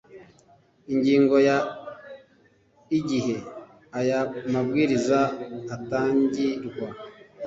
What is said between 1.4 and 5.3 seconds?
ya igihe aya mabwiriza